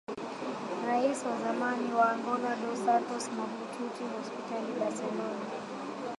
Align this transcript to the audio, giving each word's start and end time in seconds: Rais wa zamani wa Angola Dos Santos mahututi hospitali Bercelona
Rais 0.87 1.23
wa 1.25 1.37
zamani 1.43 1.93
wa 1.93 2.11
Angola 2.11 2.55
Dos 2.55 2.79
Santos 2.85 3.29
mahututi 3.37 4.03
hospitali 4.15 4.71
Bercelona 4.79 5.45